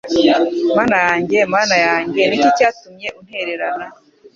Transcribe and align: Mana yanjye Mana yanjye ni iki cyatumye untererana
Mana 0.77 0.97
yanjye 1.05 1.37
Mana 1.53 1.75
yanjye 1.85 2.21
ni 2.27 2.35
iki 2.37 2.49
cyatumye 2.57 3.07
untererana 3.19 3.85